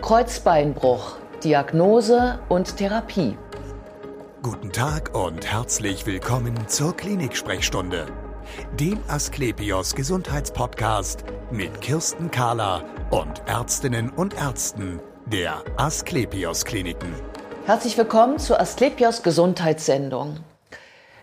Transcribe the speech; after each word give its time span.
Kreuzbeinbruch, 0.00 1.16
Diagnose 1.42 2.38
und 2.48 2.76
Therapie. 2.76 3.36
Guten 4.42 4.72
Tag 4.72 5.14
und 5.14 5.44
herzlich 5.44 6.06
willkommen 6.06 6.68
zur 6.68 6.96
Klinik-Sprechstunde, 6.96 8.06
dem 8.78 9.00
Asklepios 9.08 9.96
Gesundheitspodcast 9.96 11.24
mit 11.50 11.80
Kirsten 11.80 12.30
Kahler 12.30 12.84
und 13.10 13.42
Ärztinnen 13.46 14.10
und 14.10 14.34
Ärzten 14.34 15.00
der 15.26 15.62
Asklepios 15.76 16.64
Kliniken. 16.64 17.12
Herzlich 17.66 17.98
willkommen 17.98 18.38
zur 18.38 18.60
Asklepios 18.60 19.24
Gesundheitssendung. 19.24 20.38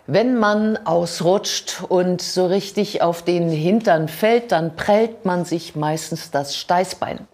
Wenn 0.05 0.37
man 0.37 0.77
ausrutscht 0.85 1.81
und 1.87 2.21
so 2.21 2.45
richtig 2.45 3.01
auf 3.01 3.23
den 3.23 3.49
Hintern 3.49 4.09
fällt, 4.09 4.51
dann 4.51 4.75
prellt 4.75 5.25
man 5.25 5.45
sich 5.45 5.75
meistens 5.75 6.29
das 6.29 6.55
Steißbein. 6.55 7.27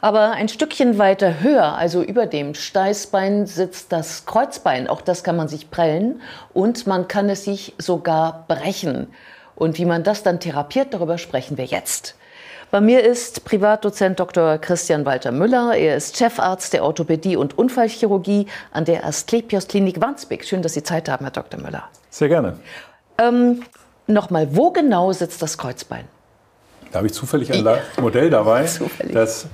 Aber 0.00 0.32
ein 0.32 0.48
Stückchen 0.48 0.98
weiter 0.98 1.40
höher, 1.40 1.76
also 1.76 2.02
über 2.02 2.26
dem 2.26 2.54
Steißbein, 2.54 3.46
sitzt 3.46 3.92
das 3.92 4.24
Kreuzbein. 4.26 4.88
Auch 4.88 5.00
das 5.00 5.24
kann 5.24 5.36
man 5.36 5.48
sich 5.48 5.70
prellen 5.70 6.22
und 6.54 6.86
man 6.86 7.08
kann 7.08 7.28
es 7.28 7.44
sich 7.44 7.74
sogar 7.78 8.44
brechen. 8.48 9.08
Und 9.56 9.78
wie 9.78 9.84
man 9.84 10.02
das 10.02 10.22
dann 10.22 10.40
therapiert, 10.40 10.94
darüber 10.94 11.18
sprechen 11.18 11.58
wir 11.58 11.66
jetzt. 11.66 12.16
Bei 12.70 12.80
mir 12.80 13.04
ist 13.04 13.44
Privatdozent 13.44 14.20
Dr. 14.20 14.56
Christian 14.58 15.04
Walter 15.04 15.32
Müller. 15.32 15.74
Er 15.74 15.96
ist 15.96 16.16
Chefarzt 16.16 16.72
der 16.72 16.84
Orthopädie 16.84 17.36
und 17.36 17.58
Unfallchirurgie 17.58 18.46
an 18.72 18.84
der 18.84 19.04
Asklepios 19.04 19.66
Klinik 19.66 20.00
Wandsbek. 20.00 20.44
Schön, 20.44 20.62
dass 20.62 20.74
Sie 20.74 20.82
Zeit 20.82 21.08
haben, 21.08 21.24
Herr 21.24 21.32
Dr. 21.32 21.60
Müller. 21.60 21.88
Sehr 22.10 22.28
gerne. 22.28 22.58
Ähm, 23.18 23.62
Nochmal, 24.10 24.48
wo 24.56 24.70
genau 24.70 25.12
sitzt 25.12 25.40
das 25.40 25.56
Kreuzbein? 25.56 26.04
Da 26.90 26.98
habe 26.98 27.06
ich 27.06 27.12
zufällig 27.12 27.52
ein 27.52 27.64
Modell 28.00 28.28
dabei. 28.28 28.64
Zufällig. 28.66 29.14
Das 29.14 29.46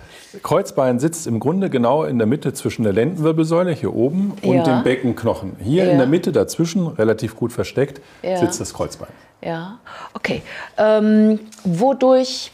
Kreuzbein 0.42 0.98
sitzt 0.98 1.26
im 1.26 1.40
Grunde 1.40 1.70
genau 1.70 2.04
in 2.04 2.18
der 2.18 2.26
Mitte 2.26 2.52
zwischen 2.52 2.82
der 2.82 2.92
Lendenwirbelsäule 2.92 3.72
hier 3.72 3.94
oben 3.94 4.32
und 4.42 4.56
ja. 4.56 4.62
dem 4.62 4.82
Beckenknochen. 4.82 5.56
Hier 5.62 5.84
ja. 5.84 5.92
in 5.92 5.98
der 5.98 6.06
Mitte 6.06 6.32
dazwischen, 6.32 6.86
relativ 6.86 7.36
gut 7.36 7.52
versteckt, 7.52 8.00
ja. 8.22 8.36
sitzt 8.36 8.60
das 8.60 8.74
Kreuzbein. 8.74 9.08
Ja, 9.42 9.78
okay. 10.14 10.42
Ähm, 10.78 11.40
wodurch 11.64 12.52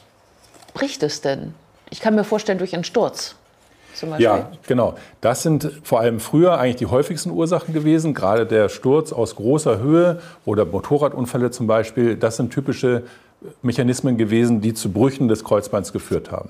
bricht 0.74 1.02
es 1.02 1.20
denn? 1.20 1.54
Ich 1.90 2.00
kann 2.00 2.14
mir 2.14 2.24
vorstellen, 2.24 2.58
durch 2.58 2.74
einen 2.74 2.84
Sturz. 2.84 3.36
Ja, 4.18 4.50
genau. 4.66 4.94
Das 5.20 5.42
sind 5.42 5.70
vor 5.82 6.00
allem 6.00 6.18
früher 6.18 6.58
eigentlich 6.58 6.76
die 6.76 6.86
häufigsten 6.86 7.30
Ursachen 7.30 7.74
gewesen. 7.74 8.14
Gerade 8.14 8.46
der 8.46 8.70
Sturz 8.70 9.12
aus 9.12 9.36
großer 9.36 9.80
Höhe 9.80 10.20
oder 10.46 10.64
Motorradunfälle 10.64 11.50
zum 11.50 11.66
Beispiel. 11.66 12.16
Das 12.16 12.36
sind 12.36 12.52
typische 12.52 13.02
Mechanismen 13.60 14.16
gewesen, 14.16 14.60
die 14.60 14.72
zu 14.72 14.90
Brüchen 14.90 15.28
des 15.28 15.44
Kreuzbeins 15.44 15.92
geführt 15.92 16.30
haben. 16.30 16.48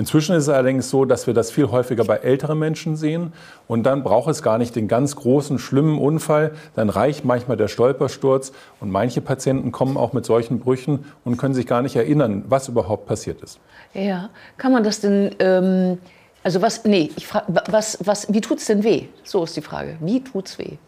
Inzwischen 0.00 0.34
ist 0.34 0.44
es 0.44 0.48
allerdings 0.48 0.88
so, 0.88 1.04
dass 1.04 1.26
wir 1.26 1.34
das 1.34 1.50
viel 1.50 1.70
häufiger 1.70 2.04
bei 2.04 2.16
älteren 2.16 2.58
Menschen 2.58 2.96
sehen. 2.96 3.34
Und 3.68 3.82
dann 3.82 4.02
braucht 4.02 4.30
es 4.30 4.42
gar 4.42 4.56
nicht 4.56 4.74
den 4.74 4.88
ganz 4.88 5.14
großen, 5.14 5.58
schlimmen 5.58 5.98
Unfall. 5.98 6.52
Dann 6.74 6.88
reicht 6.88 7.26
manchmal 7.26 7.58
der 7.58 7.68
Stolpersturz. 7.68 8.52
Und 8.80 8.90
manche 8.90 9.20
Patienten 9.20 9.72
kommen 9.72 9.98
auch 9.98 10.14
mit 10.14 10.24
solchen 10.24 10.58
Brüchen 10.58 11.04
und 11.22 11.36
können 11.36 11.52
sich 11.52 11.66
gar 11.66 11.82
nicht 11.82 11.96
erinnern, 11.96 12.46
was 12.48 12.66
überhaupt 12.68 13.04
passiert 13.04 13.42
ist. 13.42 13.60
Ja, 13.92 14.30
kann 14.56 14.72
man 14.72 14.84
das 14.84 15.02
denn, 15.02 15.34
ähm, 15.38 15.98
also 16.42 16.62
was, 16.62 16.82
nee, 16.86 17.10
ich 17.14 17.26
frage, 17.26 17.60
was, 17.68 17.98
was, 18.02 18.32
wie 18.32 18.40
tut 18.40 18.56
es 18.56 18.64
denn 18.64 18.82
weh? 18.82 19.02
So 19.22 19.44
ist 19.44 19.54
die 19.54 19.60
Frage. 19.60 19.98
Wie 20.00 20.24
tut 20.24 20.46
es 20.46 20.58
weh? 20.58 20.78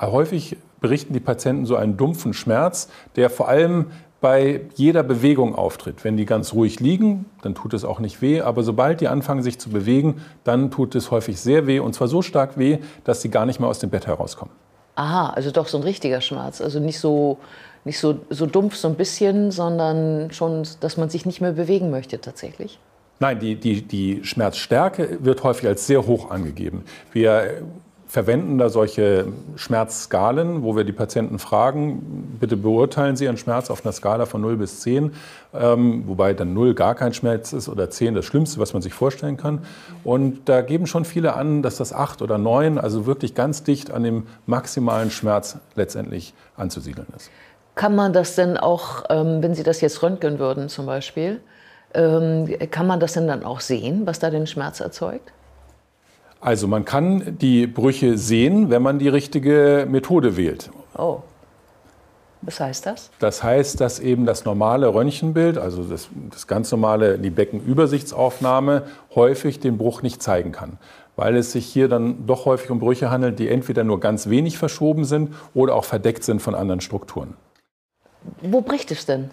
Häufig 0.00 0.56
berichten 0.80 1.12
die 1.12 1.20
Patienten 1.20 1.66
so 1.66 1.76
einen 1.76 1.98
dumpfen 1.98 2.32
Schmerz, 2.32 2.88
der 3.16 3.28
vor 3.28 3.48
allem 3.48 3.90
bei 4.20 4.62
jeder 4.74 5.02
Bewegung 5.02 5.54
auftritt. 5.54 6.04
Wenn 6.04 6.16
die 6.16 6.24
ganz 6.24 6.52
ruhig 6.52 6.80
liegen, 6.80 7.26
dann 7.42 7.54
tut 7.54 7.72
es 7.74 7.84
auch 7.84 8.00
nicht 8.00 8.20
weh, 8.20 8.40
aber 8.40 8.62
sobald 8.62 9.00
die 9.00 9.08
anfangen 9.08 9.42
sich 9.42 9.58
zu 9.58 9.70
bewegen, 9.70 10.22
dann 10.44 10.70
tut 10.70 10.94
es 10.94 11.10
häufig 11.10 11.40
sehr 11.40 11.66
weh 11.66 11.78
und 11.78 11.94
zwar 11.94 12.08
so 12.08 12.22
stark 12.22 12.58
weh, 12.58 12.78
dass 13.04 13.22
sie 13.22 13.30
gar 13.30 13.46
nicht 13.46 13.60
mehr 13.60 13.68
aus 13.68 13.78
dem 13.78 13.90
Bett 13.90 14.06
herauskommen. 14.06 14.52
Aha, 14.96 15.30
also 15.30 15.52
doch 15.52 15.68
so 15.68 15.78
ein 15.78 15.84
richtiger 15.84 16.20
Schmerz, 16.20 16.60
also 16.60 16.80
nicht 16.80 16.98
so 16.98 17.38
nicht 17.84 17.98
so, 17.98 18.18
so 18.28 18.46
dumpf 18.46 18.76
so 18.76 18.88
ein 18.88 18.96
bisschen, 18.96 19.50
sondern 19.50 20.30
schon, 20.30 20.64
dass 20.80 20.96
man 20.96 21.08
sich 21.08 21.24
nicht 21.26 21.40
mehr 21.40 21.52
bewegen 21.52 21.90
möchte 21.90 22.20
tatsächlich. 22.20 22.78
Nein, 23.20 23.40
die, 23.40 23.56
die, 23.56 23.82
die 23.82 24.24
Schmerzstärke 24.24 25.18
wird 25.20 25.42
häufig 25.42 25.66
als 25.66 25.86
sehr 25.86 26.06
hoch 26.06 26.30
angegeben. 26.30 26.84
Wir 27.12 27.62
verwenden 28.08 28.56
da 28.56 28.70
solche 28.70 29.26
Schmerzskalen, 29.56 30.62
wo 30.62 30.74
wir 30.74 30.84
die 30.84 30.92
Patienten 30.92 31.38
fragen, 31.38 32.36
bitte 32.40 32.56
beurteilen 32.56 33.16
Sie 33.16 33.26
Ihren 33.26 33.36
Schmerz 33.36 33.70
auf 33.70 33.84
einer 33.84 33.92
Skala 33.92 34.24
von 34.24 34.40
0 34.40 34.56
bis 34.56 34.80
10, 34.80 35.12
ähm, 35.54 36.04
wobei 36.06 36.32
dann 36.32 36.54
0 36.54 36.74
gar 36.74 36.94
kein 36.94 37.12
Schmerz 37.12 37.52
ist 37.52 37.68
oder 37.68 37.90
10 37.90 38.14
das 38.14 38.24
Schlimmste, 38.24 38.58
was 38.60 38.72
man 38.72 38.80
sich 38.80 38.94
vorstellen 38.94 39.36
kann. 39.36 39.60
Und 40.04 40.48
da 40.48 40.62
geben 40.62 40.86
schon 40.86 41.04
viele 41.04 41.34
an, 41.34 41.62
dass 41.62 41.76
das 41.76 41.92
8 41.92 42.22
oder 42.22 42.38
9, 42.38 42.78
also 42.78 43.04
wirklich 43.04 43.34
ganz 43.34 43.62
dicht 43.62 43.90
an 43.90 44.02
dem 44.02 44.26
maximalen 44.46 45.10
Schmerz 45.10 45.58
letztendlich 45.74 46.32
anzusiedeln 46.56 47.08
ist. 47.14 47.30
Kann 47.74 47.94
man 47.94 48.14
das 48.14 48.34
denn 48.34 48.56
auch, 48.56 49.04
ähm, 49.10 49.42
wenn 49.42 49.54
Sie 49.54 49.62
das 49.62 49.82
jetzt 49.82 50.02
röntgen 50.02 50.38
würden 50.38 50.70
zum 50.70 50.86
Beispiel, 50.86 51.40
ähm, 51.92 52.48
kann 52.70 52.86
man 52.86 53.00
das 53.00 53.12
denn 53.12 53.28
dann 53.28 53.44
auch 53.44 53.60
sehen, 53.60 54.06
was 54.06 54.18
da 54.18 54.30
den 54.30 54.46
Schmerz 54.46 54.80
erzeugt? 54.80 55.32
Also 56.40 56.68
man 56.68 56.84
kann 56.84 57.36
die 57.38 57.66
Brüche 57.66 58.16
sehen, 58.16 58.70
wenn 58.70 58.82
man 58.82 58.98
die 58.98 59.08
richtige 59.08 59.86
Methode 59.88 60.36
wählt. 60.36 60.70
Oh. 60.96 61.20
Was 62.42 62.60
heißt 62.60 62.86
das? 62.86 63.10
Das 63.18 63.42
heißt, 63.42 63.80
dass 63.80 63.98
eben 63.98 64.24
das 64.24 64.44
normale 64.44 64.94
Röntgenbild, 64.94 65.58
also 65.58 65.82
das, 65.82 66.08
das 66.30 66.46
ganz 66.46 66.70
normale, 66.70 67.18
die 67.18 67.30
Beckenübersichtsaufnahme, 67.30 68.84
häufig 69.14 69.58
den 69.58 69.76
Bruch 69.76 70.02
nicht 70.02 70.22
zeigen 70.22 70.52
kann. 70.52 70.78
Weil 71.16 71.34
es 71.36 71.50
sich 71.50 71.66
hier 71.66 71.88
dann 71.88 72.26
doch 72.26 72.44
häufig 72.44 72.70
um 72.70 72.78
Brüche 72.78 73.10
handelt, 73.10 73.40
die 73.40 73.48
entweder 73.48 73.82
nur 73.82 73.98
ganz 73.98 74.28
wenig 74.28 74.56
verschoben 74.56 75.04
sind 75.04 75.34
oder 75.52 75.74
auch 75.74 75.84
verdeckt 75.84 76.22
sind 76.22 76.40
von 76.40 76.54
anderen 76.54 76.80
Strukturen. 76.80 77.34
Wo 78.40 78.60
bricht 78.60 78.92
es 78.92 79.04
denn? 79.04 79.30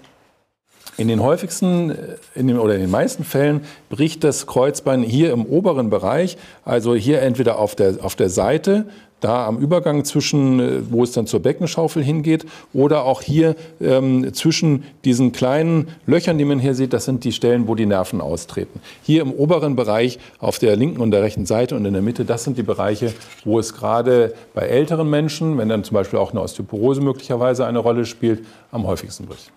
In 0.98 1.10
den 1.10 1.22
häufigsten 1.22 1.90
äh, 1.92 1.96
in 2.36 2.48
den, 2.48 2.58
oder 2.58 2.76
in 2.76 2.82
den 2.82 2.92
meisten 2.92 3.24
Fällen 3.24 3.62
bricht 3.90 4.24
das 4.24 4.48
Kreuzbein 4.48 5.04
hier 5.04 5.34
im 5.34 5.46
oberen 5.46 5.90
Bereich, 5.90 6.38
also 6.64 6.96
hier 6.96 7.22
entweder 7.22 7.60
auf 7.60 7.76
der, 7.76 7.98
auf 8.02 8.16
der 8.16 8.30
Seite, 8.30 8.86
da 9.20 9.48
am 9.48 9.58
Übergang 9.58 10.06
zwischen, 10.06 10.60
äh, 10.60 10.92
wo 10.92 11.04
es 11.04 11.12
dann 11.12 11.28
zur 11.28 11.42
Beckenschaufel 11.42 12.04
hingeht, 12.04 12.46
oder 12.74 13.04
auch 13.04 13.22
hier 13.22 13.56
ähm, 13.82 14.34
zwischen 14.34 14.84
diesen 15.04 15.32
kleinen 15.32 15.90
Löchern, 16.06 16.38
die 16.38 16.46
man 16.46 16.60
hier 16.60 16.76
sieht, 16.76 16.94
das 16.94 17.06
sind 17.06 17.24
die 17.24 17.32
Stellen, 17.34 17.68
wo 17.68 17.76
die 17.76 17.86
Nerven 17.86 18.22
austreten. 18.22 18.80
Hier 19.04 19.22
im 19.22 19.32
oberen 19.34 19.76
Bereich 19.76 20.20
auf 20.40 20.60
der 20.60 20.76
linken 20.76 21.02
und 21.02 21.12
der 21.12 21.24
rechten 21.24 21.46
Seite 21.46 21.76
und 21.76 21.86
in 21.86 21.94
der 21.94 22.02
Mitte, 22.02 22.24
das 22.24 22.44
sind 22.44 22.58
die 22.58 22.64
Bereiche, 22.64 23.14
wo 23.44 23.60
es 23.60 23.74
gerade 23.74 24.34
bei 24.54 24.64
älteren 24.64 25.10
Menschen, 25.10 25.58
wenn 25.58 25.68
dann 25.68 25.84
zum 25.84 25.96
Beispiel 25.96 26.20
auch 26.20 26.32
eine 26.32 26.42
Osteoporose 26.42 27.02
möglicherweise 27.02 27.66
eine 27.66 27.80
Rolle 27.80 28.06
spielt, 28.06 28.46
am 28.72 28.88
häufigsten 28.88 29.26
bricht. 29.26 29.52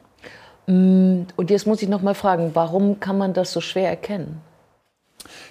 Mm, 0.69 1.23
und 1.37 1.51
jetzt 1.51 1.67
muss 1.67 1.81
ich 1.81 1.89
noch 1.89 2.03
mal 2.03 2.15
fragen, 2.15 2.51
warum 2.55 3.01
kann 3.01 3.17
man 3.17 3.33
das 3.33 3.53
so 3.53 3.61
schwer 3.61 3.89
erkennen? 3.89 4.43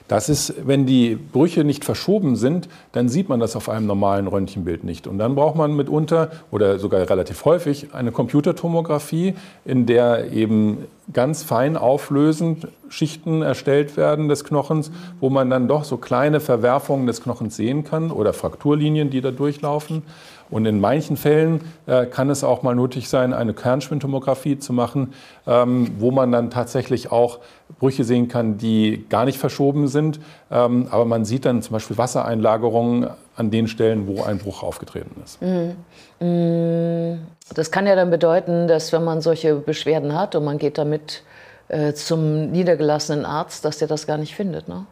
Das 0.07 0.29
ist, 0.29 0.53
wenn 0.65 0.85
die 0.85 1.15
Brüche 1.15 1.63
nicht 1.63 1.83
verschoben 1.83 2.35
sind, 2.35 2.69
dann 2.93 3.09
sieht 3.09 3.27
man 3.27 3.39
das 3.39 3.55
auf 3.55 3.67
einem 3.67 3.87
normalen 3.87 4.27
Röntgenbild 4.27 4.83
nicht. 4.83 5.05
Und 5.05 5.17
dann 5.17 5.35
braucht 5.35 5.55
man 5.55 5.75
mitunter 5.75 6.31
oder 6.49 6.79
sogar 6.79 7.09
relativ 7.09 7.43
häufig 7.43 7.93
eine 7.93 8.11
Computertomographie, 8.11 9.35
in 9.65 9.85
der 9.85 10.31
eben 10.31 10.85
ganz 11.11 11.43
fein 11.43 11.77
auflösend 11.77 12.67
Schichten 12.89 13.41
erstellt 13.41 13.97
werden 13.97 14.29
des 14.29 14.43
Knochens, 14.43 14.91
wo 15.19 15.29
man 15.29 15.49
dann 15.49 15.67
doch 15.67 15.83
so 15.83 15.97
kleine 15.97 16.39
Verwerfungen 16.39 17.07
des 17.07 17.21
Knochens 17.21 17.55
sehen 17.55 17.83
kann 17.83 18.11
oder 18.11 18.33
Frakturlinien, 18.33 19.09
die 19.09 19.21
da 19.21 19.31
durchlaufen. 19.31 20.03
Und 20.49 20.65
in 20.65 20.79
manchen 20.79 21.17
Fällen 21.17 21.61
äh, 21.87 22.05
kann 22.05 22.29
es 22.29 22.43
auch 22.43 22.63
mal 22.63 22.73
nötig 22.73 23.09
sein, 23.09 23.33
eine 23.33 23.53
Kernschwindtomographie 23.53 24.57
zu 24.59 24.71
machen, 24.71 25.13
ähm, 25.45 25.91
wo 25.99 26.11
man 26.11 26.31
dann 26.31 26.49
tatsächlich 26.49 27.11
auch 27.11 27.39
Brüche 27.79 28.05
sehen 28.05 28.29
kann, 28.29 28.57
die 28.57 29.05
gar 29.09 29.25
nicht 29.25 29.37
verschoben 29.37 29.89
sind. 29.89 29.96
Ähm, 30.51 30.87
aber 30.91 31.05
man 31.05 31.25
sieht 31.25 31.45
dann 31.45 31.61
zum 31.61 31.73
Beispiel 31.73 31.97
Wassereinlagerungen 31.97 33.09
an 33.35 33.51
den 33.51 33.67
Stellen, 33.67 34.07
wo 34.07 34.23
ein 34.23 34.37
Bruch 34.37 34.63
aufgetreten 34.63 35.21
ist. 35.23 35.41
Mhm. 35.41 35.75
mhm. 36.19 37.19
Das 37.53 37.71
kann 37.71 37.87
ja 37.87 37.95
dann 37.95 38.09
bedeuten, 38.09 38.67
dass 38.67 38.91
wenn 38.91 39.05
man 39.05 39.21
solche 39.21 39.55
Beschwerden 39.55 40.13
hat 40.13 40.35
und 40.35 40.43
man 40.43 40.57
geht 40.57 40.77
damit 40.77 41.23
äh, 41.69 41.93
zum 41.93 42.51
niedergelassenen 42.51 43.25
Arzt, 43.25 43.63
dass 43.63 43.77
der 43.77 43.87
das 43.87 44.05
gar 44.05 44.17
nicht 44.17 44.35
findet. 44.35 44.67
Ne? 44.67 44.85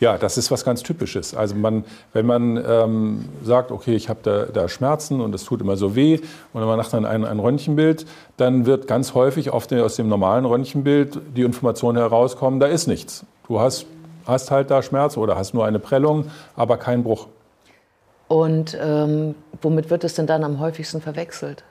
Ja, 0.00 0.16
das 0.16 0.38
ist 0.38 0.50
was 0.50 0.64
ganz 0.64 0.82
Typisches. 0.82 1.34
Also 1.34 1.54
man, 1.54 1.84
wenn 2.14 2.24
man 2.24 2.56
ähm, 2.66 3.26
sagt, 3.44 3.70
okay, 3.70 3.94
ich 3.94 4.08
habe 4.08 4.20
da, 4.22 4.46
da, 4.46 4.66
Schmerzen 4.66 5.20
und 5.20 5.34
es 5.34 5.44
tut 5.44 5.60
immer 5.60 5.76
so 5.76 5.94
weh 5.94 6.18
und 6.54 6.64
man 6.64 6.78
macht 6.78 6.94
dann 6.94 7.04
ein, 7.04 7.26
ein 7.26 7.38
Röntgenbild, 7.38 8.06
dann 8.38 8.64
wird 8.64 8.86
ganz 8.86 9.12
häufig 9.14 9.50
den, 9.68 9.80
aus 9.80 9.96
dem 9.96 10.08
normalen 10.08 10.46
Röntgenbild 10.46 11.20
die 11.36 11.42
Information 11.42 11.96
herauskommen, 11.96 12.60
da 12.60 12.66
ist 12.66 12.86
nichts. 12.86 13.26
Du 13.46 13.60
hast, 13.60 13.84
hast 14.26 14.50
halt 14.50 14.70
da 14.70 14.82
Schmerz 14.82 15.16
oder 15.16 15.36
hast 15.36 15.54
nur 15.54 15.66
eine 15.66 15.78
Prellung, 15.78 16.30
aber 16.56 16.76
keinen 16.76 17.02
Bruch. 17.04 17.28
Und 18.28 18.78
ähm, 18.80 19.34
womit 19.60 19.90
wird 19.90 20.04
es 20.04 20.14
denn 20.14 20.26
dann 20.26 20.44
am 20.44 20.60
häufigsten 20.60 21.00
verwechselt? 21.00 21.64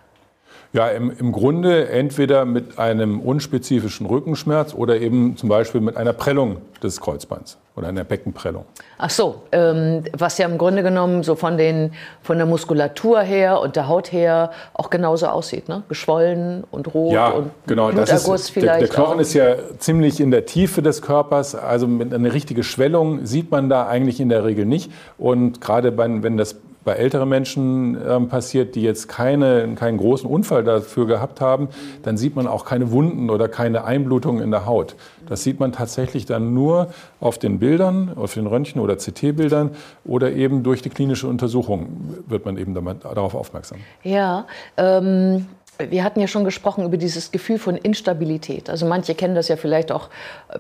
Ja, 0.72 0.88
im, 0.90 1.12
im 1.18 1.32
Grunde 1.32 1.90
entweder 1.90 2.46
mit 2.46 2.78
einem 2.78 3.22
unspezifischen 3.22 4.06
Rückenschmerz 4.06 4.76
oder 4.76 5.02
eben 5.02 5.36
zum 5.36 5.50
Beispiel 5.50 5.82
mit 5.82 5.98
einer 5.98 6.14
Prellung 6.14 6.58
des 6.84 7.02
Kreuzbeins 7.02 7.58
oder 7.76 7.88
einer 7.88 8.04
Beckenprellung. 8.04 8.66
Ach 9.00 9.10
so, 9.10 9.42
ähm, 9.52 10.04
was 10.16 10.38
ja 10.38 10.48
im 10.48 10.60
Grunde 10.60 10.84
genommen 10.84 11.24
so 11.24 11.36
von, 11.36 11.58
den, 11.58 11.94
von 12.22 12.38
der 12.38 12.46
Muskulatur 12.46 13.22
her 13.22 13.60
und 13.62 13.78
der 13.78 13.88
Haut 13.88 14.12
her 14.12 14.52
auch 14.76 14.92
genauso 14.92 15.26
aussieht, 15.28 15.70
ne? 15.70 15.82
geschwollen 15.90 16.64
und 16.70 16.94
rot 16.94 17.14
ja, 17.14 17.30
und 17.30 17.50
genau. 17.66 17.92
Das 17.92 18.28
ist, 18.28 18.50
vielleicht. 18.52 18.82
Der, 18.82 18.88
der 18.88 18.96
Knochen 18.96 19.18
auch. 19.18 19.22
ist 19.22 19.34
ja 19.34 19.56
ziemlich 19.80 20.20
in 20.20 20.30
der 20.30 20.46
Tiefe 20.46 20.84
des 20.84 21.02
Körpers, 21.02 21.56
also 21.56 21.88
mit 21.88 22.14
einer 22.14 22.32
richtigen 22.32 22.64
Schwellung 22.64 23.26
sieht 23.26 23.50
man 23.50 23.70
da 23.70 23.88
eigentlich 23.88 24.20
in 24.20 24.30
der 24.30 24.46
Regel 24.46 24.66
nicht. 24.66 24.92
Und 25.18 25.62
gerade 25.62 25.98
wenn 25.98 26.38
das 26.38 26.58
bei 26.90 26.96
älteren 26.96 27.30
Menschen 27.30 28.02
äh, 28.02 28.20
passiert, 28.22 28.74
die 28.74 28.82
jetzt 28.82 29.08
keine, 29.08 29.76
keinen 29.76 30.00
großen 30.00 30.28
Unfall 30.28 30.64
dafür 30.64 31.06
gehabt 31.06 31.40
haben, 31.40 31.68
dann 32.02 32.18
sieht 32.18 32.36
man 32.36 32.48
auch 32.48 32.66
keine 32.66 32.90
Wunden 32.90 33.30
oder 33.30 33.48
keine 33.48 33.84
Einblutungen 33.84 34.42
in 34.42 34.50
der 34.50 34.66
Haut. 34.66 34.96
Das 35.28 35.44
sieht 35.44 35.60
man 35.60 35.72
tatsächlich 35.72 36.26
dann 36.26 36.56
nur 36.56 36.88
auf 37.20 37.38
den 37.38 37.60
Bildern, 37.60 38.14
auf 38.16 38.34
den 38.34 38.48
Röntgen- 38.48 38.82
oder 38.82 38.96
CT-Bildern 38.96 39.70
oder 40.04 40.32
eben 40.32 40.64
durch 40.64 40.82
die 40.82 40.90
klinische 40.90 41.28
Untersuchung 41.28 42.16
wird 42.26 42.46
man 42.46 42.58
eben 42.58 42.74
darauf 42.74 43.36
aufmerksam. 43.36 43.78
Ja, 44.02 44.48
ähm 44.76 45.46
wir 45.80 46.04
hatten 46.04 46.20
ja 46.20 46.28
schon 46.28 46.44
gesprochen 46.44 46.84
über 46.84 46.98
dieses 46.98 47.32
Gefühl 47.32 47.58
von 47.58 47.78
Instabilität. 47.78 48.70
Also 48.70 48.86
manche 48.86 49.16
kennen 49.16 49.36
das 49.36 49.48
ja 49.48 49.56
vielleicht 49.56 49.92
auch, 49.92 50.10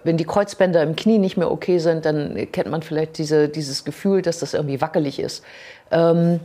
wenn 0.04 0.16
die 0.16 0.24
Kreuzbänder 0.24 0.81
im 0.81 0.95
Knie 0.95 1.19
nicht 1.19 1.36
mehr 1.36 1.51
okay 1.51 1.80
sind, 1.80 2.06
dann 2.06 2.48
kennt 2.51 2.69
man 2.69 2.81
vielleicht 2.81 3.18
diese, 3.18 3.50
dieses 3.50 3.83
Gefühl, 3.83 4.21
dass 4.21 4.39
das 4.39 4.54
irgendwie 4.54 4.80
wackelig 4.80 5.19
ist. 5.19 5.44
Ähm, 5.92 6.39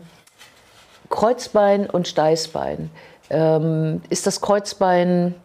Kreuzbein 1.09 1.88
und 1.88 2.09
Steißbein. 2.09 2.91
Ähm, 3.31 4.03
ist 4.11 4.26
das 4.26 4.41
Kreuzbein, 4.41 5.37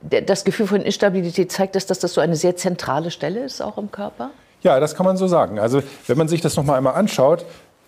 das 0.00 0.44
Gefühl 0.44 0.68
von 0.68 0.82
Instabilität, 0.82 1.50
zeigt 1.50 1.74
das, 1.74 1.86
dass 1.86 1.98
das 1.98 2.14
so 2.14 2.20
eine 2.20 2.36
sehr 2.36 2.56
zentrale 2.56 3.10
Stelle 3.10 3.40
ist, 3.40 3.60
auch 3.60 3.78
im 3.78 3.90
Körper? 3.90 4.30
Ja, 4.62 4.78
das 4.78 4.94
kann 4.94 5.04
man 5.04 5.16
so 5.16 5.26
sagen. 5.26 5.58
Also 5.58 5.82
wenn 6.06 6.16
man 6.16 6.28
sich 6.28 6.40
das 6.40 6.56
noch 6.56 6.64
mal 6.64 6.76
einmal 6.76 6.94
anschaut, 6.94 7.44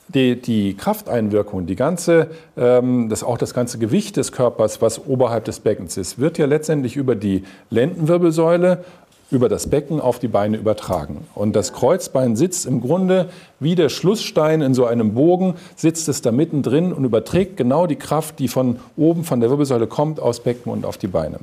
die, 0.08 0.40
die 0.40 0.74
Krafteinwirkung, 0.74 1.66
die 1.66 1.76
ganze, 1.76 2.28
ähm, 2.56 3.08
das, 3.08 3.22
auch 3.22 3.38
das 3.38 3.54
ganze 3.54 3.78
Gewicht 3.78 4.16
des 4.16 4.32
Körpers, 4.32 4.82
was 4.82 5.06
oberhalb 5.06 5.44
des 5.44 5.60
Beckens 5.60 5.96
ist, 5.96 6.18
wird 6.18 6.38
ja 6.38 6.46
letztendlich 6.46 6.96
über 6.96 7.14
die 7.14 7.44
Lendenwirbelsäule 7.70 8.84
über 9.30 9.48
das 9.48 9.68
Becken 9.68 10.00
auf 10.00 10.18
die 10.18 10.28
Beine 10.28 10.56
übertragen. 10.56 11.26
Und 11.34 11.56
das 11.56 11.72
Kreuzbein 11.72 12.36
sitzt 12.36 12.66
im 12.66 12.80
Grunde 12.80 13.28
wie 13.58 13.74
der 13.74 13.88
Schlussstein 13.88 14.60
in 14.60 14.74
so 14.74 14.84
einem 14.84 15.14
Bogen, 15.14 15.54
sitzt 15.76 16.08
es 16.08 16.22
da 16.22 16.30
mittendrin 16.30 16.92
und 16.92 17.04
überträgt 17.04 17.56
genau 17.56 17.86
die 17.86 17.96
Kraft, 17.96 18.38
die 18.38 18.48
von 18.48 18.78
oben 18.96 19.24
von 19.24 19.40
der 19.40 19.50
Wirbelsäule 19.50 19.86
kommt, 19.86 20.20
aus 20.20 20.40
Becken 20.40 20.70
und 20.70 20.84
auf 20.84 20.98
die 20.98 21.08
Beine. 21.08 21.38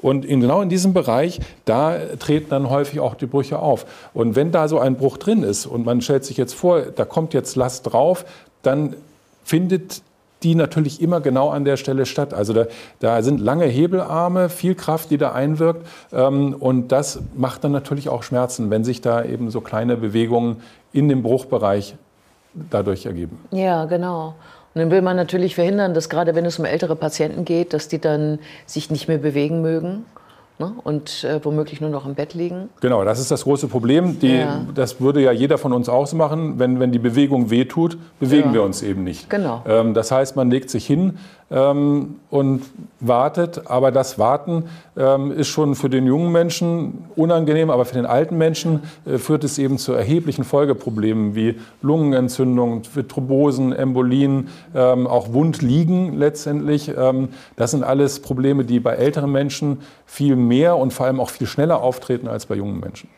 Und 0.00 0.24
in, 0.24 0.40
genau 0.40 0.62
in 0.62 0.68
diesem 0.68 0.92
Bereich, 0.92 1.40
da 1.64 1.98
treten 2.18 2.50
dann 2.50 2.70
häufig 2.70 3.00
auch 3.00 3.14
die 3.14 3.26
Brüche 3.26 3.58
auf. 3.58 3.86
Und 4.14 4.34
wenn 4.36 4.50
da 4.50 4.68
so 4.68 4.78
ein 4.78 4.96
Bruch 4.96 5.18
drin 5.18 5.42
ist 5.42 5.66
und 5.66 5.84
man 5.84 6.00
stellt 6.00 6.24
sich 6.24 6.36
jetzt 6.36 6.54
vor, 6.54 6.80
da 6.80 7.04
kommt 7.04 7.34
jetzt 7.34 7.56
Last 7.56 7.92
drauf, 7.92 8.24
dann 8.62 8.96
findet 9.44 10.02
die 10.42 10.54
natürlich 10.54 11.02
immer 11.02 11.20
genau 11.20 11.50
an 11.50 11.64
der 11.64 11.76
Stelle 11.76 12.06
statt. 12.06 12.32
Also 12.32 12.52
da, 12.52 12.66
da 12.98 13.22
sind 13.22 13.40
lange 13.40 13.66
Hebelarme, 13.66 14.48
viel 14.48 14.74
Kraft, 14.74 15.10
die 15.10 15.18
da 15.18 15.32
einwirkt. 15.32 15.86
Ähm, 16.12 16.54
und 16.58 16.92
das 16.92 17.20
macht 17.36 17.64
dann 17.64 17.72
natürlich 17.72 18.08
auch 18.08 18.22
Schmerzen, 18.22 18.70
wenn 18.70 18.84
sich 18.84 19.00
da 19.00 19.22
eben 19.24 19.50
so 19.50 19.60
kleine 19.60 19.96
Bewegungen 19.96 20.62
in 20.92 21.08
dem 21.08 21.22
Bruchbereich 21.22 21.94
dadurch 22.70 23.06
ergeben. 23.06 23.38
Ja, 23.50 23.84
genau. 23.84 24.34
Und 24.74 24.80
dann 24.80 24.90
will 24.90 25.02
man 25.02 25.16
natürlich 25.16 25.56
verhindern, 25.56 25.94
dass 25.94 26.08
gerade 26.08 26.34
wenn 26.34 26.44
es 26.44 26.58
um 26.58 26.64
ältere 26.64 26.94
Patienten 26.94 27.44
geht, 27.44 27.72
dass 27.72 27.88
die 27.88 27.98
dann 27.98 28.38
sich 28.66 28.90
nicht 28.90 29.08
mehr 29.08 29.18
bewegen 29.18 29.62
mögen 29.62 30.04
ne? 30.60 30.72
und 30.84 31.24
äh, 31.24 31.40
womöglich 31.42 31.80
nur 31.80 31.90
noch 31.90 32.06
im 32.06 32.14
Bett 32.14 32.34
liegen. 32.34 32.68
Genau, 32.80 33.04
das 33.04 33.18
ist 33.18 33.30
das 33.30 33.44
große 33.44 33.66
Problem. 33.66 34.20
Die, 34.20 34.36
ja. 34.36 34.60
Das 34.74 35.00
würde 35.00 35.20
ja 35.20 35.32
jeder 35.32 35.58
von 35.58 35.72
uns 35.72 35.88
auch 35.88 36.10
machen. 36.12 36.58
Wenn, 36.58 36.80
wenn 36.80 36.92
die 36.92 36.98
Bewegung 36.98 37.50
wehtut, 37.50 37.98
bewegen 38.18 38.48
ja. 38.48 38.54
wir 38.54 38.62
uns 38.62 38.82
eben 38.82 39.04
nicht. 39.04 39.28
Genau. 39.28 39.62
Ähm, 39.66 39.94
das 39.94 40.10
heißt, 40.10 40.36
man 40.36 40.50
legt 40.50 40.70
sich 40.70 40.86
hin 40.86 41.18
ähm, 41.50 42.16
und 42.30 42.62
wartet. 43.00 43.66
Aber 43.66 43.90
das 43.90 44.18
Warten 44.18 44.64
ähm, 44.96 45.32
ist 45.32 45.48
schon 45.48 45.74
für 45.74 45.90
den 45.90 46.06
jungen 46.06 46.32
Menschen 46.32 47.04
unangenehm, 47.16 47.70
aber 47.70 47.84
für 47.84 47.94
den 47.94 48.06
alten 48.06 48.38
Menschen 48.38 48.80
äh, 49.06 49.18
führt 49.18 49.44
es 49.44 49.58
eben 49.58 49.78
zu 49.78 49.92
erheblichen 49.92 50.44
Folgeproblemen 50.44 51.34
wie 51.34 51.56
Lungenentzündungen, 51.82 52.82
Thrombosen, 52.82 53.72
Embolien, 53.72 54.48
ähm, 54.74 55.06
auch 55.06 55.32
Wundliegen 55.32 56.18
letztendlich. 56.18 56.92
Ähm, 56.96 57.28
das 57.56 57.72
sind 57.72 57.82
alles 57.84 58.20
Probleme, 58.20 58.64
die 58.64 58.80
bei 58.80 58.94
älteren 58.94 59.32
Menschen 59.32 59.80
viel 60.06 60.36
mehr 60.36 60.49
und 60.76 60.92
vor 60.92 61.06
allem 61.06 61.20
auch 61.20 61.30
viel 61.30 61.46
schneller 61.46 61.82
auftreten 61.82 62.28
als 62.28 62.46
bei 62.46 62.56
jungen 62.56 62.80
Menschen. 62.80 63.08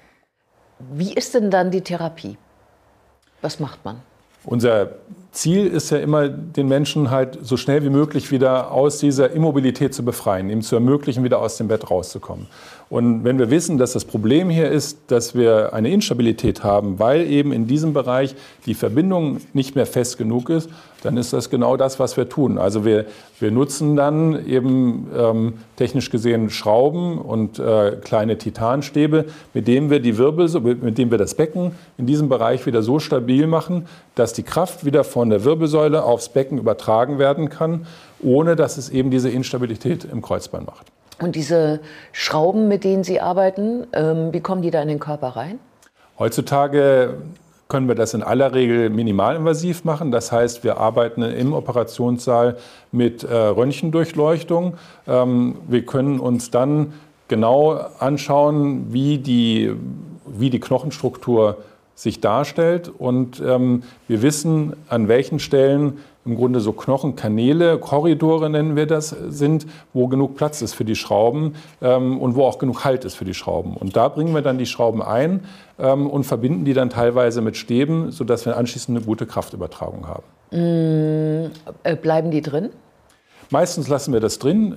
Wie 0.78 1.12
ist 1.12 1.34
denn 1.34 1.50
dann 1.50 1.70
die 1.70 1.80
Therapie? 1.80 2.36
Was 3.40 3.60
macht 3.60 3.84
man? 3.84 4.00
Unser 4.44 4.92
Ziel 5.32 5.66
ist 5.66 5.90
ja 5.90 5.96
immer, 5.96 6.28
den 6.28 6.68
Menschen 6.68 7.10
halt 7.10 7.38
so 7.42 7.56
schnell 7.56 7.82
wie 7.82 7.90
möglich 7.90 8.30
wieder 8.30 8.70
aus 8.70 8.98
dieser 8.98 9.30
Immobilität 9.30 9.94
zu 9.94 10.04
befreien, 10.04 10.50
ihm 10.50 10.60
zu 10.60 10.76
ermöglichen, 10.76 11.24
wieder 11.24 11.40
aus 11.40 11.56
dem 11.56 11.68
Bett 11.68 11.90
rauszukommen. 11.90 12.46
Und 12.92 13.24
wenn 13.24 13.38
wir 13.38 13.48
wissen, 13.48 13.78
dass 13.78 13.94
das 13.94 14.04
Problem 14.04 14.50
hier 14.50 14.70
ist, 14.70 14.98
dass 15.06 15.34
wir 15.34 15.72
eine 15.72 15.88
Instabilität 15.88 16.62
haben, 16.62 16.98
weil 16.98 17.22
eben 17.22 17.50
in 17.50 17.66
diesem 17.66 17.94
Bereich 17.94 18.34
die 18.66 18.74
Verbindung 18.74 19.38
nicht 19.54 19.74
mehr 19.74 19.86
fest 19.86 20.18
genug 20.18 20.50
ist, 20.50 20.68
dann 21.02 21.16
ist 21.16 21.32
das 21.32 21.48
genau 21.48 21.78
das, 21.78 21.98
was 21.98 22.18
wir 22.18 22.28
tun. 22.28 22.58
Also 22.58 22.84
wir, 22.84 23.06
wir 23.40 23.50
nutzen 23.50 23.96
dann 23.96 24.46
eben 24.46 25.08
ähm, 25.16 25.54
technisch 25.76 26.10
gesehen 26.10 26.50
Schrauben 26.50 27.16
und 27.16 27.58
äh, 27.58 27.96
kleine 28.04 28.36
Titanstäbe, 28.36 29.24
mit 29.54 29.68
denen 29.68 29.88
wir 29.88 30.00
die 30.00 30.18
Wirbel, 30.18 30.48
mit 30.60 30.98
denen 30.98 31.10
wir 31.10 31.18
das 31.18 31.34
Becken 31.34 31.72
in 31.96 32.04
diesem 32.04 32.28
Bereich 32.28 32.66
wieder 32.66 32.82
so 32.82 32.98
stabil 32.98 33.46
machen, 33.46 33.86
dass 34.14 34.34
die 34.34 34.42
Kraft 34.42 34.84
wieder 34.84 35.02
von 35.02 35.21
der 35.30 35.44
Wirbelsäule 35.44 36.04
aufs 36.04 36.28
Becken 36.28 36.58
übertragen 36.58 37.18
werden 37.18 37.48
kann, 37.48 37.86
ohne 38.22 38.56
dass 38.56 38.78
es 38.78 38.88
eben 38.90 39.10
diese 39.10 39.30
Instabilität 39.30 40.04
im 40.04 40.22
Kreuzbein 40.22 40.64
macht. 40.64 40.86
Und 41.20 41.36
diese 41.36 41.80
Schrauben, 42.12 42.68
mit 42.68 42.84
denen 42.84 43.04
Sie 43.04 43.20
arbeiten, 43.20 43.86
ähm, 43.92 44.32
wie 44.32 44.40
kommen 44.40 44.62
die 44.62 44.70
da 44.70 44.82
in 44.82 44.88
den 44.88 44.98
Körper 44.98 45.28
rein? 45.28 45.58
Heutzutage 46.18 47.14
können 47.68 47.88
wir 47.88 47.94
das 47.94 48.12
in 48.12 48.22
aller 48.22 48.54
Regel 48.54 48.90
minimalinvasiv 48.90 49.84
machen. 49.84 50.10
Das 50.10 50.30
heißt, 50.30 50.62
wir 50.62 50.76
arbeiten 50.76 51.22
im 51.22 51.54
Operationssaal 51.54 52.58
mit 52.90 53.24
äh, 53.24 53.34
Röntgendurchleuchtung. 53.34 54.74
Ähm, 55.06 55.56
wir 55.68 55.86
können 55.86 56.20
uns 56.20 56.50
dann 56.50 56.92
genau 57.28 57.80
anschauen, 57.98 58.92
wie 58.92 59.16
die, 59.16 59.74
wie 60.26 60.50
die 60.50 60.60
Knochenstruktur 60.60 61.58
sich 62.02 62.20
darstellt. 62.20 62.88
Und 62.88 63.40
ähm, 63.44 63.84
wir 64.08 64.22
wissen, 64.22 64.74
an 64.88 65.08
welchen 65.08 65.38
Stellen 65.38 65.98
im 66.24 66.36
Grunde 66.36 66.60
so 66.60 66.72
Knochenkanäle, 66.72 67.78
Korridore 67.78 68.48
nennen 68.48 68.76
wir 68.76 68.86
das, 68.86 69.10
sind, 69.10 69.66
wo 69.92 70.06
genug 70.06 70.36
Platz 70.36 70.62
ist 70.62 70.74
für 70.74 70.84
die 70.84 70.94
Schrauben 70.94 71.54
ähm, 71.80 72.20
und 72.20 72.36
wo 72.36 72.44
auch 72.44 72.58
genug 72.58 72.84
Halt 72.84 73.04
ist 73.04 73.14
für 73.14 73.24
die 73.24 73.34
Schrauben. 73.34 73.76
Und 73.76 73.96
da 73.96 74.08
bringen 74.08 74.34
wir 74.34 74.42
dann 74.42 74.58
die 74.58 74.66
Schrauben 74.66 75.02
ein 75.02 75.40
ähm, 75.78 76.08
und 76.08 76.24
verbinden 76.24 76.64
die 76.64 76.74
dann 76.74 76.90
teilweise 76.90 77.40
mit 77.40 77.56
Stäben, 77.56 78.12
sodass 78.12 78.46
wir 78.46 78.56
anschließend 78.56 78.96
eine 78.96 79.04
gute 79.04 79.26
Kraftübertragung 79.26 80.06
haben. 80.06 80.22
Mm, 80.52 81.50
äh, 81.82 81.96
bleiben 81.96 82.30
die 82.30 82.42
drin? 82.42 82.70
Meistens 83.50 83.88
lassen 83.88 84.12
wir 84.12 84.20
das 84.20 84.38
drin. 84.38 84.76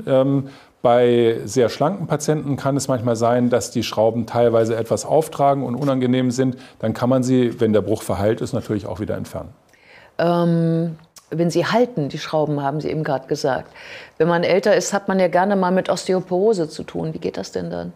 Bei 0.86 1.40
sehr 1.46 1.70
schlanken 1.70 2.06
Patienten 2.06 2.58
kann 2.58 2.78
es 2.78 2.88
manchmal 2.88 3.16
sein, 3.16 3.50
dass 3.50 3.72
die 3.72 3.82
Schrauben 3.82 4.28
teilweise 4.28 4.76
etwas 4.76 5.04
auftragen 5.04 5.64
und 5.64 5.74
unangenehm 5.74 6.30
sind. 6.30 6.58
Dann 6.78 6.94
kann 6.94 7.10
man 7.10 7.24
sie, 7.24 7.60
wenn 7.60 7.74
der 7.74 7.82
Bruch 7.82 8.04
verheilt 8.04 8.40
ist, 8.40 8.54
natürlich 8.54 8.86
auch 8.86 9.00
wieder 9.00 9.18
entfernen. 9.18 9.50
Ähm, 10.20 10.96
wenn 11.32 11.50
sie 11.50 11.66
halten, 11.66 12.10
die 12.10 12.20
Schrauben, 12.20 12.62
haben 12.62 12.82
Sie 12.82 12.92
eben 12.92 13.04
gerade 13.04 13.26
gesagt. 13.26 13.72
Wenn 14.20 14.28
man 14.28 14.44
älter 14.44 14.76
ist, 14.76 14.94
hat 14.94 15.08
man 15.08 15.20
ja 15.20 15.28
gerne 15.28 15.56
mal 15.56 15.72
mit 15.72 15.90
Osteoporose 15.90 16.70
zu 16.70 16.84
tun. 16.84 17.16
Wie 17.16 17.20
geht 17.20 17.38
das 17.38 17.52
denn 17.52 17.72
dann? 17.72 17.92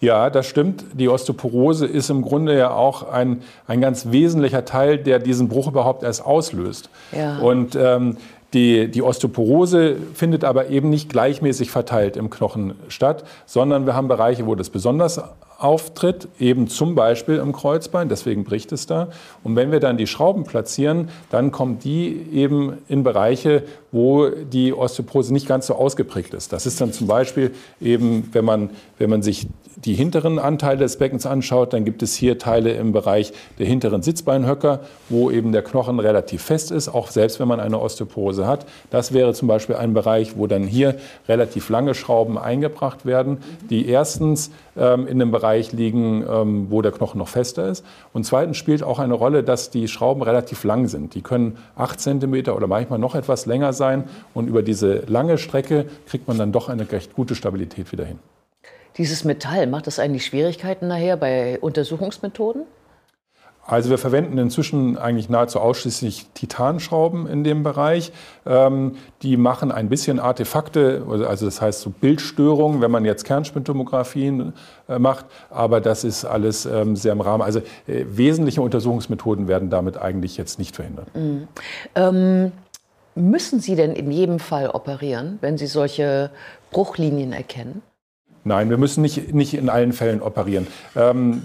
Ja, 0.00 0.28
das 0.28 0.46
stimmt. 0.46 0.84
Die 0.92 1.08
Osteoporose 1.08 1.86
ist 1.86 2.10
im 2.10 2.20
Grunde 2.20 2.56
ja 2.56 2.70
auch 2.70 3.10
ein, 3.10 3.42
ein 3.66 3.80
ganz 3.80 4.10
wesentlicher 4.10 4.66
Teil, 4.66 4.98
der 4.98 5.18
diesen 5.18 5.48
Bruch 5.48 5.66
überhaupt 5.66 6.02
erst 6.02 6.24
auslöst. 6.24 6.90
Ja. 7.10 7.38
Und 7.38 7.74
ähm, 7.74 8.18
die, 8.54 8.88
die 8.88 9.02
Osteoporose 9.02 9.96
findet 10.14 10.44
aber 10.44 10.68
eben 10.68 10.88
nicht 10.88 11.10
gleichmäßig 11.10 11.70
verteilt 11.70 12.16
im 12.16 12.30
Knochen 12.30 12.74
statt, 12.88 13.24
sondern 13.44 13.84
wir 13.84 13.94
haben 13.94 14.08
Bereiche, 14.08 14.46
wo 14.46 14.54
das 14.54 14.70
besonders 14.70 15.20
auftritt, 15.58 16.28
eben 16.38 16.68
zum 16.68 16.94
Beispiel 16.94 17.36
im 17.36 17.52
Kreuzbein, 17.52 18.08
deswegen 18.08 18.44
bricht 18.44 18.70
es 18.70 18.86
da. 18.86 19.08
Und 19.42 19.56
wenn 19.56 19.72
wir 19.72 19.80
dann 19.80 19.96
die 19.96 20.06
Schrauben 20.06 20.44
platzieren, 20.44 21.10
dann 21.30 21.50
kommen 21.50 21.80
die 21.80 22.26
eben 22.32 22.78
in 22.88 23.02
Bereiche, 23.02 23.64
wo 23.90 24.28
die 24.28 24.72
Osteoporose 24.72 25.32
nicht 25.32 25.48
ganz 25.48 25.66
so 25.66 25.74
ausgeprägt 25.74 26.32
ist. 26.32 26.52
Das 26.52 26.64
ist 26.64 26.80
dann 26.80 26.92
zum 26.92 27.08
Beispiel 27.08 27.52
eben, 27.80 28.28
wenn 28.32 28.44
man, 28.44 28.70
wenn 28.98 29.10
man 29.10 29.22
sich 29.22 29.48
die 29.84 29.94
hinteren 29.94 30.38
Anteile 30.38 30.80
des 30.80 30.96
Beckens 30.96 31.24
anschaut, 31.24 31.72
dann 31.72 31.84
gibt 31.84 32.02
es 32.02 32.14
hier 32.14 32.38
Teile 32.38 32.72
im 32.72 32.92
Bereich 32.92 33.32
der 33.58 33.66
hinteren 33.66 34.02
Sitzbeinhöcker, 34.02 34.80
wo 35.08 35.30
eben 35.30 35.52
der 35.52 35.62
Knochen 35.62 36.00
relativ 36.00 36.42
fest 36.42 36.72
ist, 36.72 36.88
auch 36.88 37.08
selbst 37.10 37.38
wenn 37.38 37.46
man 37.46 37.60
eine 37.60 37.80
Osteoporose 37.80 38.46
hat. 38.46 38.66
Das 38.90 39.12
wäre 39.12 39.34
zum 39.34 39.46
Beispiel 39.46 39.76
ein 39.76 39.94
Bereich, 39.94 40.36
wo 40.36 40.48
dann 40.48 40.64
hier 40.64 40.96
relativ 41.28 41.68
lange 41.68 41.94
Schrauben 41.94 42.38
eingebracht 42.38 43.06
werden, 43.06 43.38
die 43.70 43.88
erstens 43.88 44.50
ähm, 44.76 45.06
in 45.06 45.20
dem 45.20 45.30
Bereich 45.30 45.72
liegen, 45.72 46.24
ähm, 46.28 46.66
wo 46.70 46.82
der 46.82 46.92
Knochen 46.92 47.18
noch 47.18 47.28
fester 47.28 47.68
ist. 47.68 47.84
Und 48.12 48.24
zweitens 48.24 48.56
spielt 48.56 48.82
auch 48.82 48.98
eine 48.98 49.14
Rolle, 49.14 49.44
dass 49.44 49.70
die 49.70 49.86
Schrauben 49.86 50.22
relativ 50.22 50.64
lang 50.64 50.88
sind. 50.88 51.14
Die 51.14 51.22
können 51.22 51.56
acht 51.76 52.00
Zentimeter 52.00 52.56
oder 52.56 52.66
manchmal 52.66 52.98
noch 52.98 53.14
etwas 53.14 53.46
länger 53.46 53.72
sein. 53.72 54.04
Und 54.34 54.48
über 54.48 54.62
diese 54.62 55.04
lange 55.06 55.38
Strecke 55.38 55.86
kriegt 56.06 56.26
man 56.26 56.36
dann 56.36 56.50
doch 56.50 56.68
eine 56.68 56.90
recht 56.90 57.14
gute 57.14 57.34
Stabilität 57.34 57.92
wieder 57.92 58.04
hin. 58.04 58.18
Dieses 58.98 59.24
Metall, 59.24 59.66
macht 59.68 59.86
das 59.86 59.98
eigentlich 59.98 60.26
Schwierigkeiten 60.26 60.88
nachher 60.88 61.16
bei 61.16 61.58
Untersuchungsmethoden? 61.60 62.64
Also 63.68 63.90
wir 63.90 63.98
verwenden 63.98 64.38
inzwischen 64.38 64.96
eigentlich 64.96 65.28
nahezu 65.28 65.60
ausschließlich 65.60 66.28
Titanschrauben 66.32 67.26
in 67.26 67.44
dem 67.44 67.62
Bereich. 67.62 68.12
Ähm, 68.46 68.96
die 69.20 69.36
machen 69.36 69.70
ein 69.70 69.90
bisschen 69.90 70.18
Artefakte, 70.18 71.04
also 71.06 71.44
das 71.44 71.60
heißt 71.60 71.82
so 71.82 71.90
Bildstörungen, 71.90 72.80
wenn 72.80 72.90
man 72.90 73.04
jetzt 73.04 73.24
Kernspintomographien 73.24 74.54
äh, 74.88 74.98
macht. 74.98 75.26
Aber 75.50 75.82
das 75.82 76.02
ist 76.02 76.24
alles 76.24 76.64
ähm, 76.64 76.96
sehr 76.96 77.12
im 77.12 77.20
Rahmen. 77.20 77.42
Also 77.42 77.58
äh, 77.86 78.06
wesentliche 78.06 78.62
Untersuchungsmethoden 78.62 79.48
werden 79.48 79.68
damit 79.68 79.98
eigentlich 79.98 80.38
jetzt 80.38 80.58
nicht 80.58 80.74
verhindert. 80.74 81.14
Mhm. 81.14 81.46
Ähm, 81.94 82.52
müssen 83.14 83.60
Sie 83.60 83.76
denn 83.76 83.92
in 83.92 84.10
jedem 84.10 84.38
Fall 84.38 84.70
operieren, 84.70 85.36
wenn 85.42 85.58
Sie 85.58 85.66
solche 85.66 86.30
Bruchlinien 86.70 87.34
erkennen? 87.34 87.82
Nein, 88.44 88.70
wir 88.70 88.78
müssen 88.78 89.02
nicht, 89.02 89.34
nicht 89.34 89.54
in 89.54 89.68
allen 89.68 89.92
Fällen 89.92 90.22
operieren. 90.22 90.66
Ähm, 90.96 91.42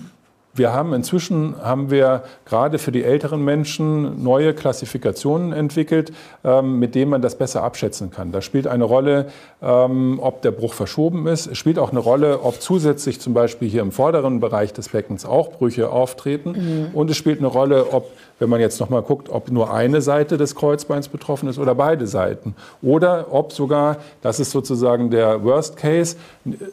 wir 0.56 0.72
haben 0.72 0.94
inzwischen 0.94 1.56
haben 1.62 1.90
wir 1.90 2.24
gerade 2.46 2.78
für 2.78 2.92
die 2.92 3.04
älteren 3.04 3.44
Menschen 3.44 4.24
neue 4.24 4.54
Klassifikationen 4.54 5.52
entwickelt, 5.52 6.14
ähm, 6.44 6.78
mit 6.78 6.94
denen 6.94 7.10
man 7.10 7.24
das 7.24 7.36
besser 7.36 7.64
abschätzen 7.64 8.12
kann. 8.12 8.32
Da 8.32 8.42
spielt 8.42 8.68
eine 8.68 8.84
Rolle, 8.84 9.28
ähm, 9.64 10.20
ob 10.22 10.44
der 10.44 10.52
Bruch 10.52 10.74
verschoben 10.74 11.26
ist. 11.26 11.48
Es 11.48 11.58
spielt 11.58 11.80
auch 11.80 11.90
eine 11.90 12.00
Rolle, 12.00 12.42
ob 12.44 12.62
zusätzlich 12.62 13.20
zum 13.20 13.34
Beispiel 13.34 13.68
hier 13.68 13.82
im 13.82 13.92
vorderen 13.92 14.40
Bereich 14.40 14.74
des 14.74 14.90
Beckens 14.90 15.26
auch 15.26 15.52
Brüche 15.52 15.90
auftreten. 15.90 16.52
Mhm. 16.52 16.88
Und 16.94 17.10
es 17.10 17.18
spielt 17.18 17.40
eine 17.40 17.48
Rolle, 17.48 17.92
ob, 17.92 18.12
wenn 18.38 18.50
man 18.50 18.62
jetzt 18.62 18.80
noch 18.80 18.90
mal 18.90 19.02
guckt, 19.02 19.30
ob 19.30 19.50
nur 19.50 19.74
eine 19.74 20.02
Seite 20.02 20.38
des 20.38 20.54
Kreuzbeins 20.54 21.08
betroffen 21.08 21.50
ist 21.50 21.58
oder 21.58 21.74
beide 21.74 22.06
Seiten. 22.06 22.56
Oder 22.84 23.28
ob 23.32 23.54
sogar, 23.54 23.98
das 24.22 24.40
ist 24.40 24.52
sozusagen 24.52 25.10
der 25.10 25.44
Worst 25.44 25.78
Case, 25.78 26.16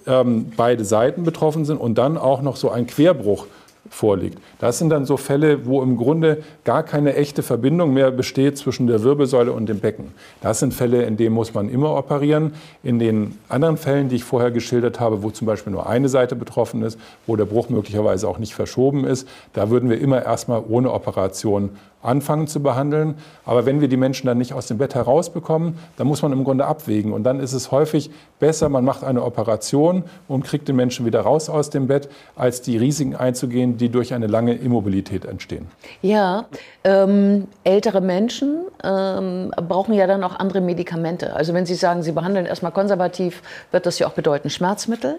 ähm, 0.06 0.52
beide 0.54 0.84
Seiten 0.84 1.24
betroffen 1.24 1.64
sind 1.64 1.78
und 1.78 1.96
dann 1.96 2.18
auch 2.18 2.42
noch 2.42 2.56
so 2.56 2.70
ein 2.70 2.86
Querbruch 2.86 3.46
vorliegt. 3.90 4.38
Das 4.60 4.78
sind 4.78 4.88
dann 4.88 5.04
so 5.04 5.16
Fälle, 5.16 5.66
wo 5.66 5.82
im 5.82 5.96
Grunde 5.96 6.42
gar 6.64 6.84
keine 6.84 7.16
echte 7.16 7.42
Verbindung 7.42 7.92
mehr 7.92 8.10
besteht 8.10 8.56
zwischen 8.56 8.86
der 8.86 9.02
Wirbelsäule 9.02 9.52
und 9.52 9.68
dem 9.68 9.80
Becken. 9.80 10.12
Das 10.40 10.60
sind 10.60 10.72
Fälle, 10.72 11.02
in 11.02 11.16
denen 11.16 11.34
muss 11.34 11.52
man 11.52 11.68
immer 11.68 11.96
operieren. 11.96 12.54
In 12.82 12.98
den 13.00 13.38
anderen 13.48 13.76
Fällen, 13.76 14.08
die 14.08 14.16
ich 14.16 14.24
vorher 14.24 14.52
geschildert 14.52 15.00
habe, 15.00 15.22
wo 15.22 15.30
zum 15.30 15.46
Beispiel 15.46 15.72
nur 15.72 15.88
eine 15.88 16.08
Seite 16.08 16.36
betroffen 16.36 16.82
ist, 16.82 16.98
wo 17.26 17.34
der 17.36 17.44
Bruch 17.44 17.68
möglicherweise 17.68 18.28
auch 18.28 18.38
nicht 18.38 18.54
verschoben 18.54 19.04
ist, 19.04 19.28
da 19.52 19.70
würden 19.70 19.90
wir 19.90 20.00
immer 20.00 20.24
erstmal 20.24 20.62
ohne 20.66 20.92
Operation 20.92 21.70
anfangen 22.02 22.46
zu 22.46 22.62
behandeln. 22.62 23.16
Aber 23.44 23.66
wenn 23.66 23.80
wir 23.80 23.88
die 23.88 23.96
Menschen 23.96 24.26
dann 24.26 24.38
nicht 24.38 24.52
aus 24.54 24.66
dem 24.66 24.78
Bett 24.78 24.94
herausbekommen, 24.94 25.78
dann 25.96 26.06
muss 26.06 26.22
man 26.22 26.32
im 26.32 26.44
Grunde 26.44 26.66
abwägen. 26.66 27.12
Und 27.12 27.24
dann 27.24 27.40
ist 27.40 27.52
es 27.52 27.70
häufig 27.70 28.10
besser, 28.38 28.68
man 28.68 28.84
macht 28.84 29.04
eine 29.04 29.22
Operation 29.22 30.04
und 30.28 30.44
kriegt 30.44 30.68
den 30.68 30.76
Menschen 30.76 31.04
wieder 31.04 31.20
raus 31.20 31.50
aus 31.50 31.70
dem 31.70 31.86
Bett, 31.86 32.08
als 32.36 32.62
die 32.62 32.78
Risiken 32.78 33.14
einzugehen, 33.16 33.76
die 33.76 33.90
durch 33.90 34.14
eine 34.14 34.26
lange 34.26 34.54
Immobilität 34.54 35.24
entstehen. 35.24 35.66
Ja, 36.02 36.46
ähm, 36.84 37.46
ältere 37.64 38.00
Menschen 38.00 38.64
ähm, 38.82 39.50
brauchen 39.68 39.94
ja 39.94 40.06
dann 40.06 40.24
auch 40.24 40.38
andere 40.38 40.60
Medikamente. 40.60 41.34
Also 41.36 41.52
wenn 41.52 41.66
Sie 41.66 41.74
sagen, 41.74 42.02
Sie 42.02 42.12
behandeln 42.12 42.46
erstmal 42.46 42.72
konservativ, 42.72 43.42
wird 43.70 43.84
das 43.84 43.98
ja 43.98 44.06
auch 44.06 44.12
bedeuten 44.12 44.48
Schmerzmittel. 44.48 45.16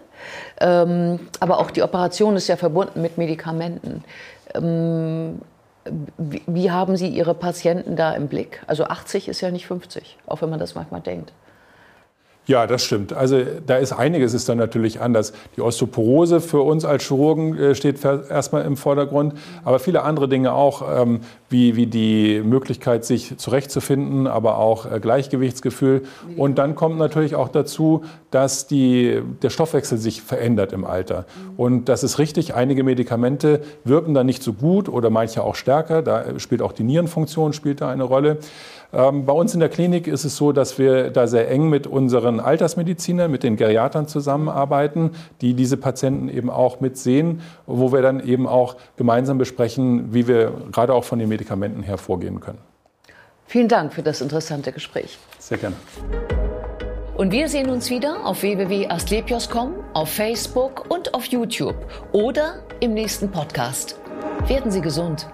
Ähm, 0.59 1.19
aber 1.39 1.59
auch 1.59 1.69
die 1.71 1.83
Operation 1.83 2.35
ist 2.35 2.47
ja 2.47 2.55
verbunden 2.55 3.01
mit 3.01 3.17
Medikamenten. 3.17 4.03
Wie, 6.17 6.69
haben 6.69 6.95
Sie 6.95 7.07
Ihre 7.07 7.33
Patienten 7.33 7.95
da 7.95 8.13
im 8.13 8.27
Blick? 8.27 8.61
Also 8.67 8.85
80 8.85 9.27
ist 9.27 9.41
ja 9.41 9.49
nicht 9.49 9.65
50, 9.65 10.17
auch 10.27 10.41
wenn 10.41 10.49
man 10.49 10.59
das 10.59 10.75
manchmal 10.75 11.01
denkt. 11.01 11.33
Ja, 12.47 12.65
das 12.65 12.83
stimmt. 12.83 13.13
Also 13.13 13.39
da 13.67 13.77
ist 13.77 13.93
einiges 13.93 14.33
ist 14.33 14.49
dann 14.49 14.57
natürlich 14.57 14.99
anders. 14.99 15.31
Die 15.55 15.61
Osteoporose 15.61 16.41
für 16.41 16.61
uns 16.61 16.85
als 16.85 17.03
Chirurgen 17.07 17.55
äh, 17.55 17.75
steht 17.75 18.03
erstmal 18.03 18.65
im 18.65 18.77
Vordergrund, 18.77 19.35
aber 19.63 19.77
viele 19.77 20.01
andere 20.01 20.27
Dinge 20.27 20.51
auch, 20.53 20.81
ähm, 21.01 21.19
wie, 21.49 21.75
wie 21.75 21.85
die 21.85 22.41
Möglichkeit, 22.43 23.05
sich 23.05 23.37
zurechtzufinden, 23.37 24.25
aber 24.25 24.57
auch 24.57 24.91
äh, 24.91 24.99
Gleichgewichtsgefühl. 24.99 26.01
Und 26.35 26.57
dann 26.57 26.73
kommt 26.73 26.97
natürlich 26.97 27.35
auch 27.35 27.47
dazu, 27.47 28.05
dass 28.31 28.65
die, 28.65 29.21
der 29.43 29.51
Stoffwechsel 29.51 29.99
sich 29.99 30.23
verändert 30.23 30.73
im 30.73 30.83
Alter. 30.83 31.25
Und 31.57 31.89
das 31.89 32.03
ist 32.03 32.17
richtig, 32.17 32.55
einige 32.55 32.83
Medikamente 32.83 33.61
wirken 33.83 34.15
dann 34.15 34.25
nicht 34.25 34.41
so 34.41 34.53
gut 34.53 34.89
oder 34.89 35.11
manche 35.11 35.43
auch 35.43 35.55
stärker. 35.55 36.01
Da 36.01 36.39
spielt 36.39 36.63
auch 36.63 36.71
die 36.71 36.83
Nierenfunktion 36.83 37.53
spielt 37.53 37.81
da 37.81 37.89
eine 37.89 38.03
Rolle. 38.03 38.39
Ähm, 38.93 39.25
bei 39.25 39.33
uns 39.33 39.53
in 39.53 39.59
der 39.59 39.69
Klinik 39.69 40.07
ist 40.07 40.25
es 40.25 40.35
so, 40.35 40.51
dass 40.51 40.77
wir 40.77 41.11
da 41.11 41.27
sehr 41.27 41.49
eng 41.49 41.69
mit 41.69 41.87
unseren 41.87 42.39
Altersmedizinern, 42.39 43.31
mit 43.31 43.43
den 43.43 43.55
Geriatern 43.55 44.07
zusammenarbeiten, 44.07 45.11
die 45.41 45.53
diese 45.53 45.77
Patienten 45.77 46.29
eben 46.29 46.49
auch 46.49 46.79
mitsehen, 46.81 47.41
wo 47.65 47.91
wir 47.91 48.01
dann 48.01 48.19
eben 48.19 48.47
auch 48.47 48.75
gemeinsam 48.97 49.37
besprechen, 49.37 50.13
wie 50.13 50.27
wir 50.27 50.51
gerade 50.71 50.93
auch 50.93 51.03
von 51.03 51.19
den 51.19 51.29
Medikamenten 51.29 51.83
her 51.83 51.97
vorgehen 51.97 52.39
können. 52.39 52.59
Vielen 53.45 53.67
Dank 53.67 53.93
für 53.93 54.01
das 54.01 54.21
interessante 54.21 54.71
Gespräch. 54.71 55.17
Sehr 55.39 55.57
gerne. 55.57 55.75
Und 57.15 57.31
wir 57.31 57.49
sehen 57.49 57.69
uns 57.69 57.89
wieder 57.89 58.25
auf 58.25 58.41
www.astlepios.com, 58.41 59.73
auf 59.93 60.09
Facebook 60.09 60.89
und 60.89 61.13
auf 61.13 61.25
YouTube 61.25 61.75
oder 62.13 62.63
im 62.79 62.93
nächsten 62.93 63.29
Podcast. 63.29 63.99
Werden 64.47 64.71
Sie 64.71 64.81
gesund. 64.81 65.27